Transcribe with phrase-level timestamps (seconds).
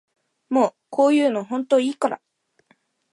[0.49, 2.19] もうこういうのほんといいから